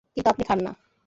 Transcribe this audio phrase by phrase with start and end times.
[0.13, 0.71] কিন্তু আপনি খান না।